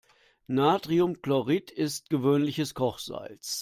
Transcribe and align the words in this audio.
Natriumchlorid 0.47 1.69
ist 1.69 2.09
gewöhnliches 2.09 2.73
Kochsalz. 2.73 3.59